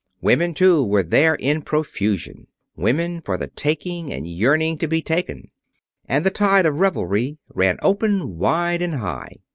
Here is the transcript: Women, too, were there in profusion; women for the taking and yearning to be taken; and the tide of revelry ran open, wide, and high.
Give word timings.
Women, 0.19 0.55
too, 0.55 0.83
were 0.83 1.03
there 1.03 1.35
in 1.35 1.61
profusion; 1.61 2.47
women 2.75 3.21
for 3.21 3.37
the 3.37 3.45
taking 3.45 4.11
and 4.11 4.25
yearning 4.27 4.79
to 4.79 4.87
be 4.87 5.03
taken; 5.03 5.51
and 6.07 6.25
the 6.25 6.31
tide 6.31 6.65
of 6.65 6.79
revelry 6.79 7.37
ran 7.53 7.77
open, 7.83 8.39
wide, 8.39 8.81
and 8.81 8.95
high. 8.95 9.35